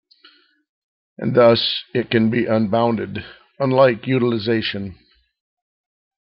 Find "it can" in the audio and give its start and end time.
1.93-2.31